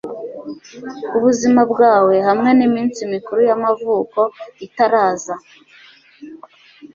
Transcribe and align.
ubuzima 1.17 1.61
bwawe 1.71 2.15
hamwe 2.27 2.49
niminsi 2.59 2.99
mikuru 3.13 3.39
y'amavuko, 3.49 4.19
itaraza 4.65 5.35